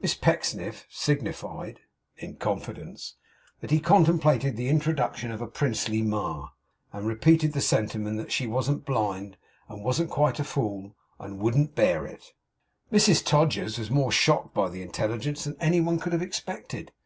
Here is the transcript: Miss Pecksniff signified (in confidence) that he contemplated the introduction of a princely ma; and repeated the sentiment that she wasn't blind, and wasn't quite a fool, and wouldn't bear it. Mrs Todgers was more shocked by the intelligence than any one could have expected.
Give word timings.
Miss 0.00 0.14
Pecksniff 0.14 0.86
signified 0.88 1.80
(in 2.16 2.36
confidence) 2.36 3.16
that 3.60 3.70
he 3.70 3.78
contemplated 3.78 4.56
the 4.56 4.70
introduction 4.70 5.30
of 5.30 5.42
a 5.42 5.46
princely 5.46 6.00
ma; 6.00 6.48
and 6.94 7.06
repeated 7.06 7.52
the 7.52 7.60
sentiment 7.60 8.16
that 8.16 8.32
she 8.32 8.46
wasn't 8.46 8.86
blind, 8.86 9.36
and 9.68 9.84
wasn't 9.84 10.08
quite 10.08 10.40
a 10.40 10.44
fool, 10.44 10.96
and 11.20 11.40
wouldn't 11.40 11.74
bear 11.74 12.06
it. 12.06 12.32
Mrs 12.90 13.22
Todgers 13.22 13.76
was 13.78 13.90
more 13.90 14.10
shocked 14.10 14.54
by 14.54 14.70
the 14.70 14.80
intelligence 14.80 15.44
than 15.44 15.56
any 15.60 15.82
one 15.82 15.98
could 15.98 16.14
have 16.14 16.22
expected. 16.22 16.90